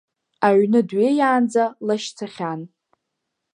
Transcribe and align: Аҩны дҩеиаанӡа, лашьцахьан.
Аҩны 0.47 0.81
дҩеиаанӡа, 0.87 1.63
лашьцахьан. 1.87 2.61